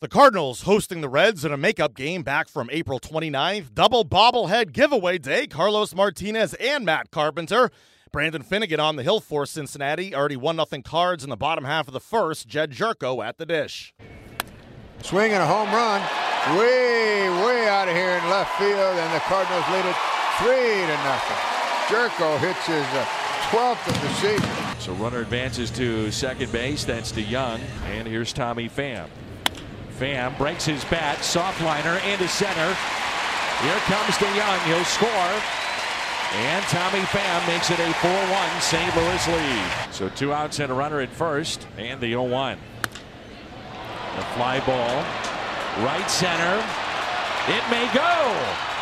[0.00, 3.74] The Cardinals hosting the Reds in a makeup game back from April 29th.
[3.74, 5.46] Double bobblehead giveaway day.
[5.46, 7.70] Carlos Martinez and Matt Carpenter.
[8.10, 10.14] Brandon Finnegan on the hill for Cincinnati.
[10.14, 12.48] Already 1 0 cards in the bottom half of the first.
[12.48, 13.92] Jedd Gyorko at the dish.
[15.02, 16.00] Swing Swinging a home run.
[16.58, 19.96] Way, way out of here in left field, and the Cardinals lead it
[20.38, 21.36] 3 to nothing.
[21.88, 23.04] Gyorko hits his uh,
[23.50, 24.80] 12th of the season.
[24.80, 26.84] So runner advances to second base.
[26.84, 27.60] That's DeJong.
[27.84, 29.06] And here's Tommy Pham.
[30.00, 31.22] Pham breaks his bat.
[31.22, 32.74] Soft liner into center.
[33.60, 34.64] Here comes DeJong.
[34.64, 35.32] He'll score.
[36.32, 38.96] And Tommy Pham makes it a 4-1 St.
[38.96, 39.92] Louis lead.
[39.92, 41.66] So two outs and a runner at first.
[41.76, 42.56] And the 0-1.
[44.16, 45.04] The fly ball.
[45.84, 46.64] Right center.
[47.48, 48.32] It may go.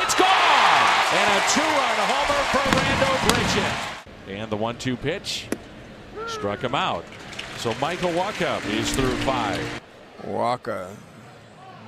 [0.00, 0.88] It's gone.
[1.12, 4.06] And a two-run homer for Randal Grichuk.
[4.28, 5.48] And the one-two pitch
[6.26, 7.04] struck him out.
[7.58, 9.81] So Michael Wacha is through five.
[10.24, 10.94] Wacha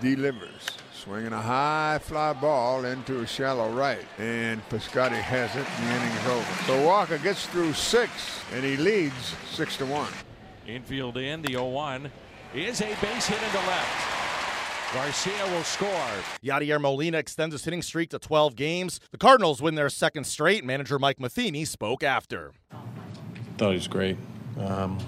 [0.00, 0.70] delivers.
[0.94, 4.04] Swinging a high fly ball into a shallow right.
[4.18, 5.66] And Piscotty has it.
[5.66, 6.64] And the inning's over.
[6.66, 10.12] So Wacha gets through six, and he leads six to one.
[10.66, 12.10] Infield in, the 0-1
[12.54, 14.10] is a base hit into left.
[14.92, 15.88] Garcia will score.
[16.42, 19.00] Yadier Molina extends his hitting streak to 12 games.
[19.12, 20.64] The Cardinals win their second straight.
[20.64, 22.52] Manager Mike Matheny spoke after.
[23.56, 24.16] Thought he was great.
[24.58, 24.98] Um,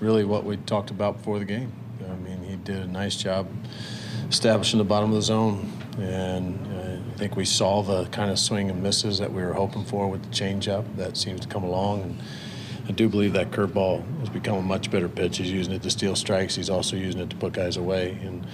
[0.00, 1.72] really, what we talked about before the game.
[2.64, 3.48] Did a nice job
[4.28, 6.56] establishing the bottom of the zone, and
[7.14, 10.08] I think we saw the kind of swing and misses that we were hoping for
[10.08, 10.84] with the changeup.
[10.96, 12.22] That seems to come along, and
[12.88, 15.38] I do believe that curveball has become a much better pitch.
[15.38, 16.54] He's using it to steal strikes.
[16.54, 18.46] He's also using it to put guys away, and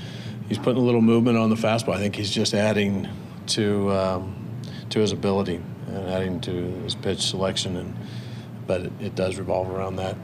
[0.49, 1.95] he's putting a little movement on the fastball.
[1.95, 3.09] I think he's just adding
[3.49, 4.35] to um,
[4.89, 7.95] to his ability and adding to his pitch selection, and
[8.67, 10.17] but it, it does revolve around that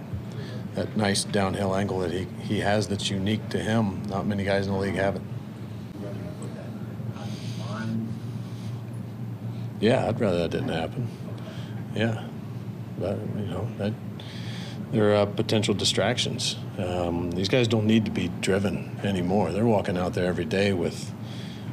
[0.74, 4.02] that nice downhill angle that he, he has that's unique to him.
[4.08, 5.22] Not many guys in the league have it.
[9.80, 11.08] Yeah, I'd rather that didn't happen.
[11.94, 12.26] Yeah,
[12.98, 13.92] but you know that
[14.92, 16.56] there are potential distractions.
[16.78, 19.52] Um, these guys don't need to be driven anymore.
[19.52, 21.12] They're walking out there every day with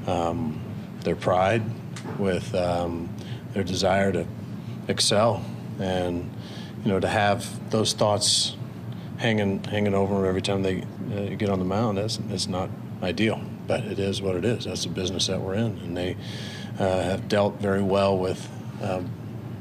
[0.07, 0.59] um,
[1.03, 1.63] their pride,
[2.19, 3.09] with um,
[3.53, 4.25] their desire to
[4.87, 5.45] excel,
[5.79, 6.29] and
[6.83, 8.55] you know to have those thoughts
[9.21, 10.81] hanging hanging over them every time they
[11.15, 11.97] uh, get on the mound.
[11.97, 12.69] That's that's not
[13.01, 14.65] ideal, but it is what it is.
[14.65, 16.17] That's the business that we're in, and they
[16.79, 18.49] uh, have dealt very well with.
[18.81, 19.09] Um,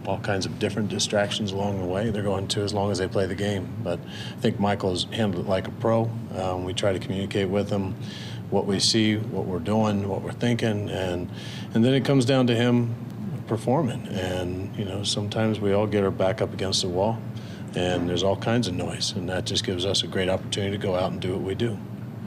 [0.07, 2.09] all kinds of different distractions along the way.
[2.09, 3.69] They're going to as long as they play the game.
[3.85, 6.11] But I think Michael's handled it like a pro.
[6.35, 7.95] Um, we try to communicate with him
[8.49, 11.31] what we see, what we're doing, what we're thinking, and
[11.75, 12.95] and then it comes down to him
[13.47, 14.07] performing.
[14.09, 17.19] And you know, sometimes we all get our back up against the wall,
[17.75, 20.83] and there's all kinds of noise, and that just gives us a great opportunity to
[20.83, 21.79] go out and do what we do.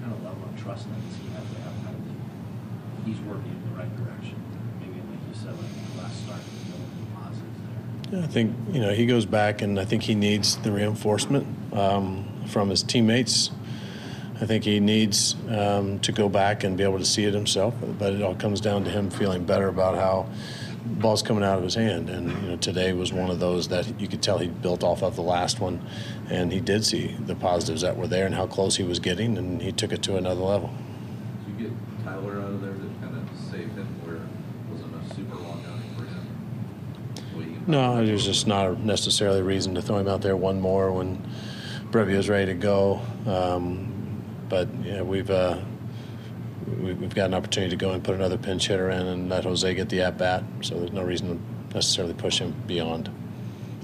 [0.01, 3.69] kind of level of trust that he has to have kind of he's working in
[3.69, 4.35] the right direction.
[4.79, 7.59] Maybe like you said, like last start, you know, positives
[8.11, 8.19] there.
[8.19, 11.45] Yeah, I think you know he goes back, and I think he needs the reinforcement
[11.73, 13.51] um, from his teammates.
[14.41, 17.75] I think he needs um, to go back and be able to see it himself.
[17.99, 20.27] But it all comes down to him feeling better about how
[20.85, 22.09] ball's coming out of his hand.
[22.09, 25.01] And you know, today was one of those that you could tell he built off
[25.03, 25.81] of the last one,
[26.29, 29.37] and he did see the positives that were there and how close he was getting,
[29.37, 30.71] and he took it to another level.
[31.45, 34.21] Did you get Tyler out of there to kind of save him where it
[34.71, 37.37] wasn't a super long outing for him?
[37.39, 40.35] Way he can- No, there's just not necessarily a reason to throw him out there
[40.35, 41.21] one more when
[41.91, 43.01] Brebbia's ready to go.
[43.25, 43.89] Um,
[44.49, 45.59] but yeah, we've uh,
[46.81, 49.43] we- we've got an opportunity to go and put another pinch hitter in and let
[49.43, 50.43] Jose get the at bat.
[50.61, 53.09] So there's no reason to necessarily push him beyond.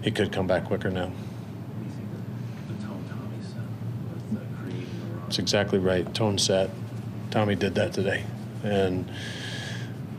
[0.03, 1.12] He could come back quicker now.
[5.23, 6.12] That's exactly right.
[6.13, 6.69] Tone set.
[7.29, 8.23] Tommy did that today,
[8.63, 9.07] and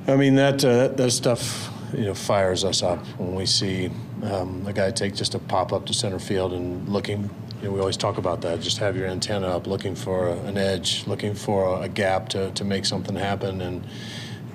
[0.07, 3.91] I mean that uh, that stuff you know fires us up when we see
[4.23, 7.29] um, a guy take just a pop up to center field and looking.
[7.61, 8.61] You know, we always talk about that.
[8.61, 12.51] Just have your antenna up, looking for a, an edge, looking for a, gap to,
[12.53, 13.61] to make something happen.
[13.61, 13.85] And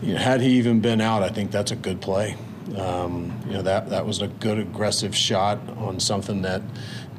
[0.01, 2.35] you know, had he even been out, I think that's a good play.
[2.75, 6.63] Um, you know that that was a good aggressive shot on something that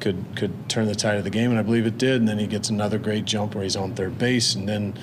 [0.01, 2.19] could could turn the tide of the game, and I believe it did.
[2.19, 4.93] And then he gets another great jump where he's on third base, and then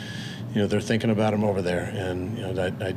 [0.53, 2.97] you know they're thinking about him over there, and you know I, I'd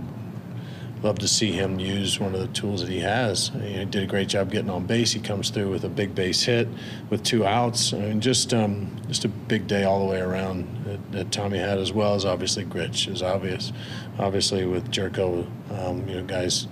[1.02, 3.50] love to see him use one of the tools that he has.
[3.62, 5.14] He did a great job getting on base.
[5.14, 6.68] He comes through with a big base hit
[7.10, 7.94] with two outs.
[7.94, 11.60] I mean, just um, just a big day all the way around that, that Tommy
[11.60, 13.72] had, as well as obviously Gritch is obvious.
[14.20, 16.68] Obviously with Gyorko, um, you know, guys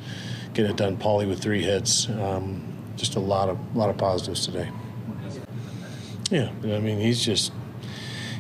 [0.54, 0.98] getting it done.
[0.98, 2.10] Paulie with three hits.
[2.10, 4.70] Um, just a lot of lot of positives today.
[6.32, 7.52] Yeah, I mean he's just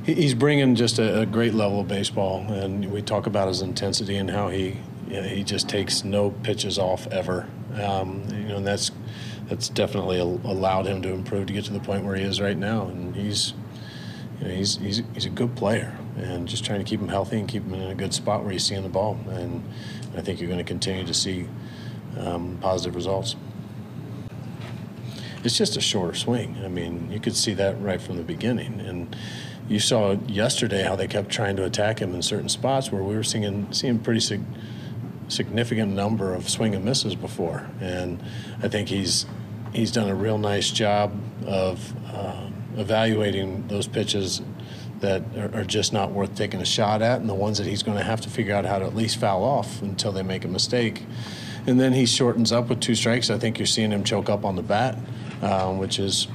[0.06, 4.18] he's bringing just a, a, great level of baseball, and we talk about his intensity
[4.18, 4.78] and how he
[5.14, 7.48] know, he just takes no pitches off ever.
[7.76, 8.92] Um, you know, and that's
[9.48, 12.58] that's definitely allowed him to improve to get to the point where he is right
[12.58, 13.54] now, and he's
[14.40, 17.40] you know, he's he's he's a good player, and just trying to keep him healthy
[17.40, 19.64] and keep him in a good spot where he's seeing the ball, and
[20.16, 21.48] I think you're going to continue to see
[22.18, 23.36] um, positive results.
[25.44, 26.58] It's just a shorter swing.
[26.66, 29.16] I mean, you could see that right from the beginning, and
[29.68, 33.16] you saw yesterday how they kept trying to attack him in certain spots where we
[33.16, 34.46] were seeing seeing pretty sig-
[35.28, 38.22] significant number of swing and misses before, and
[38.62, 39.26] I think he's
[39.74, 41.14] he's done a real nice job
[41.46, 44.42] of uh, evaluating those pitches
[45.02, 47.84] that are, are, just not worth taking a shot at, and the ones that he's
[47.84, 50.46] going to have to figure out how to at least foul off until they make
[50.46, 51.04] a mistake.
[51.68, 53.30] And then he shortens up with two strikes.
[53.30, 54.98] I think you're seeing him choke up on the bat,
[55.42, 56.28] um, which is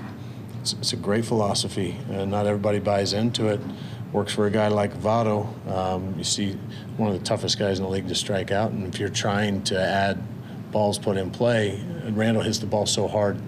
[0.60, 1.96] it's, it's, a great philosophy.
[2.12, 3.60] Uh, not everybody buys into it.
[4.12, 5.46] Works for a guy like Votto.
[5.70, 6.52] Um, you see
[6.96, 9.62] one of the toughest guys in the league to strike out, and if you're trying
[9.64, 10.20] to add
[10.72, 13.40] balls put in play, Randal hits the ball so hard,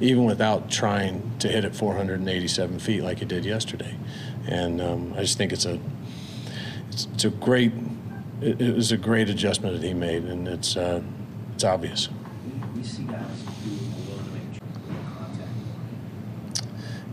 [0.00, 3.96] even without trying to hit it 487 feet like he did yesterday.
[4.46, 5.78] And um, I just think it's a
[6.88, 7.72] it's, it's a great
[8.42, 11.02] it, it, was a great adjustment that he made, and it's uh,
[11.54, 12.08] it's obvious.
[12.74, 13.24] We see guys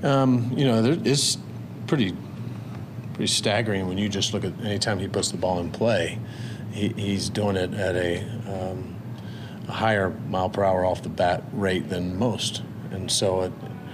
[0.03, 1.37] Um, you know, there, it's
[1.87, 2.15] pretty
[3.17, 6.19] pretty staggering when you just look at anytime he puts the ball in play,
[6.71, 8.95] he, he's doing it at a, um,
[9.67, 12.61] a, higher mile per hour off the bat rate than most,
[12.91, 13.51] and so it,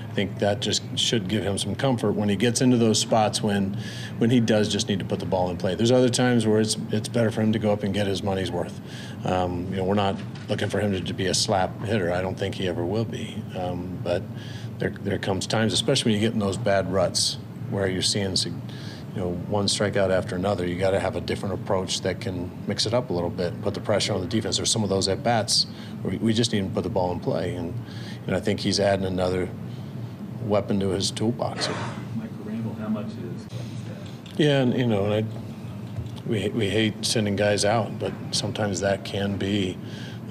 [0.10, 3.42] I think that just should give him some comfort when he gets into those spots
[3.42, 3.78] when
[4.18, 5.74] when he does just need to put the ball in play.
[5.74, 8.22] There's other times where it's it's better for him to go up and get his
[8.22, 8.80] money's worth.
[9.26, 10.18] Um, you know, we're not
[10.50, 12.12] looking for him to, to, be a slap hitter.
[12.12, 14.22] I don't think he ever will be, um, but
[14.80, 17.38] there, there comes times, especially when you get in those bad ruts
[17.70, 18.36] where you're seeing,
[19.14, 20.66] you know, one strikeout after another.
[20.66, 23.62] You got to have a different approach that can mix it up a little bit,
[23.62, 24.58] put the pressure on the defense.
[24.58, 25.68] There's some of those at bats
[26.02, 27.74] where we just need to put the ball in play, and
[28.26, 29.50] and I think he's adding another
[30.46, 31.70] weapon to his toolbox.
[32.16, 33.48] Michael Randal, how much is?
[34.38, 35.43] Yeah, and you know, and I,
[36.28, 39.78] we we hate sending guys out, but sometimes that can be.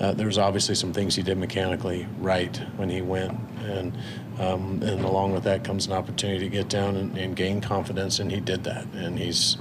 [0.01, 3.97] Uh, there's obviously some things he did mechanically right when he went, and
[4.39, 8.19] um, and along with that comes an opportunity to get down and, and, gain confidence,
[8.19, 8.87] and he did that.
[8.95, 9.59] And he's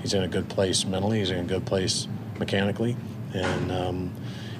[0.00, 1.18] he's in a good place mentally.
[1.18, 2.08] He's in a good place
[2.38, 2.96] mechanically,
[3.34, 4.12] and um,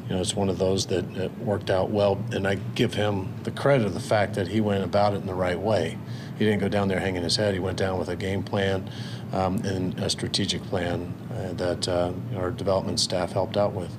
[0.08, 1.04] you know it's one of those that,
[1.38, 2.22] worked out well.
[2.32, 5.26] And I give him the credit of the fact that he went about it in
[5.26, 5.98] the right way.
[6.38, 7.54] He didn't go down there hanging his head.
[7.54, 8.90] He went down with a game plan
[9.32, 13.90] um, and a strategic plan uh, that uh, our development staff helped out with.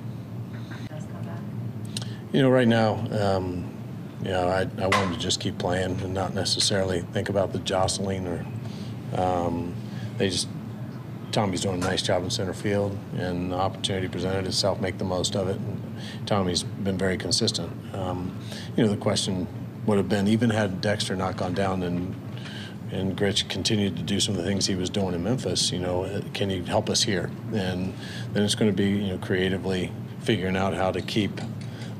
[2.32, 3.06] You know, right now.
[3.10, 3.74] Um,
[4.22, 7.60] you know, I, I wanted to just keep playing and not necessarily think about the
[7.60, 8.44] jostling or
[9.14, 9.74] um,
[10.16, 10.48] they just
[11.32, 15.04] Tommy's doing a nice job in center field and the opportunity presented itself, make the
[15.04, 15.56] most of it.
[15.56, 17.70] And Tommy's been very consistent.
[17.94, 18.36] Um,
[18.76, 19.46] you know, the question
[19.86, 22.14] would have been even had Dexter not gone down and
[22.90, 25.78] and Gritch continued to do some of the things he was doing in Memphis, you
[25.78, 27.30] know, can he help us here?
[27.52, 27.92] And
[28.32, 31.38] then it's going to be, you know, creatively figuring out how to keep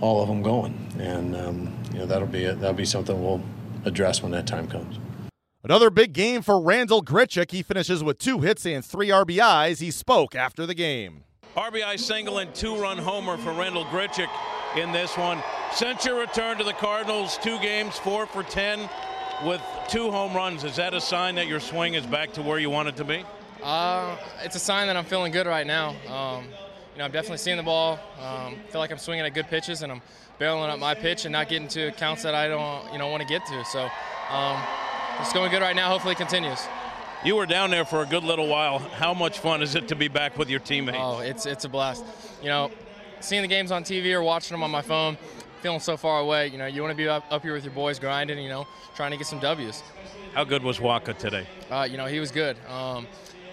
[0.00, 0.92] all of them going.
[0.98, 3.42] And um, you know that'll be a, that'll be something we'll
[3.84, 4.98] address when that time comes.
[5.68, 7.50] Another big game for Randal Grichuk.
[7.50, 9.80] He finishes with two hits and three RBIs.
[9.80, 11.24] He spoke after the game.
[11.54, 14.30] RBI single and two-run homer for Randal Grichuk
[14.78, 15.42] in this one.
[15.74, 18.88] Since your return to the Cardinals, two games, four for ten,
[19.44, 20.64] with two home runs.
[20.64, 23.04] Is that a sign that your swing is back to where you want it to
[23.04, 23.22] be?
[23.62, 25.90] Uh, it's a sign that I'm feeling good right now.
[26.08, 28.00] Um, you know, I'm definitely seeing the ball.
[28.18, 30.00] Um, feel like I'm swinging at good pitches, and I'm
[30.40, 33.20] barreling up my pitch and not getting to counts that I don't, you know, want
[33.20, 33.64] to get to.
[33.66, 33.90] So
[34.30, 34.62] um,
[35.20, 35.88] it's going good right now.
[35.90, 36.66] Hopefully, it continues.
[37.24, 38.78] You were down there for a good little while.
[38.78, 40.98] How much fun is it to be back with your teammates?
[41.00, 42.04] Oh, it's it's a blast.
[42.40, 42.70] You know,
[43.20, 45.18] seeing the games on TV or watching them on my phone,
[45.60, 46.48] feeling so far away.
[46.48, 48.38] You know, you want to be up, up here with your boys, grinding.
[48.38, 49.82] You know, trying to get some W's.
[50.34, 51.46] How good was Wacha today?
[51.70, 52.56] Uh, you know, he was good.
[52.68, 53.06] Um,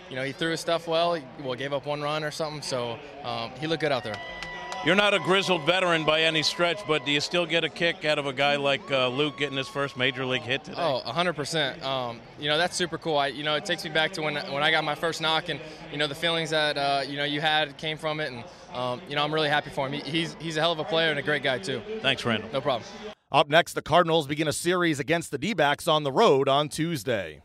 [0.10, 1.16] you know, he threw his stuff well.
[1.16, 4.16] He, well, gave up one run or something, so um, he looked good out there.
[4.86, 8.06] You're not a grizzled veteran by any stretch, but do you still get a kick
[8.06, 10.78] out of a guy like uh, Luke getting his first major league hit today?
[10.80, 11.82] Oh, 100%.
[11.82, 13.18] Um, you know, that's super cool.
[13.18, 15.50] I, you know, it takes me back to when when I got my first knock,
[15.50, 15.60] and
[15.92, 18.44] you know the feelings that uh, you know you had came from it, and
[18.76, 19.94] um, you know I'm really happy for him.
[19.94, 21.82] He, he's he's a hell of a player and a great guy too.
[22.02, 22.52] Thanks, Randal.
[22.54, 22.88] No problem.
[23.32, 27.42] Up next, the Cardinals begin a series against the D-backs on the road on Tuesday.